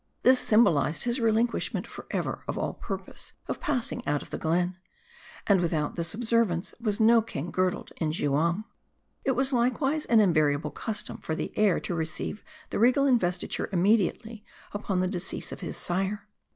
[0.23, 4.77] This symbolized his relinquishment for ever of all purpose of passing out of the glen.
[5.45, 8.55] And without this observance, was no king girdled in Juairi.
[8.57, 8.63] l
[9.25, 13.69] It was likewise an invariable custom, for the heir to re ceive the regal investiture
[13.71, 16.27] immediately upon the decease of his sire.